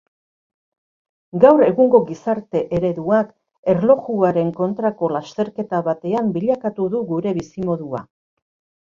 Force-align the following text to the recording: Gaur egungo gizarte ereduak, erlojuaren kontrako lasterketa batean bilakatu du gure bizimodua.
Gaur 1.41 1.59
egungo 1.65 1.99
gizarte 2.07 2.61
ereduak, 2.77 3.29
erlojuaren 3.73 4.49
kontrako 4.61 5.11
lasterketa 5.17 5.83
batean 5.89 6.33
bilakatu 6.39 6.89
du 6.95 7.03
gure 7.13 7.35
bizimodua. 7.43 8.03